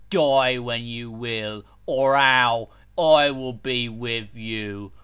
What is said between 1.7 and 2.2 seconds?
or